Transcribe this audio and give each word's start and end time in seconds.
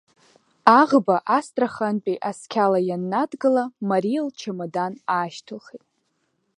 Аӷба 0.79 1.17
Астрахантәи 1.37 2.23
асқьала 2.29 2.79
ианнадгыла, 2.89 3.65
Мариа 3.89 4.21
лчамадан 4.27 4.93
аашьҭылхит. 5.15 5.83